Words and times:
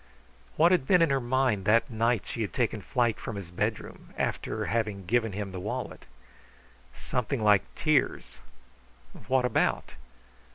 ]What 0.57 0.71
had 0.71 0.87
been 0.87 1.03
in 1.03 1.11
her 1.11 1.19
mind 1.21 1.65
that 1.65 1.91
night 1.91 2.25
she 2.25 2.41
had 2.41 2.53
taken 2.53 2.81
flight 2.81 3.19
from 3.19 3.35
his 3.35 3.51
bedroom, 3.51 4.15
after 4.17 4.65
having 4.65 5.05
given 5.05 5.33
him 5.33 5.51
the 5.51 5.59
wallet? 5.59 6.05
Something 6.97 7.43
like 7.43 7.61
tears. 7.75 8.39
What 9.27 9.45
about? 9.45 9.93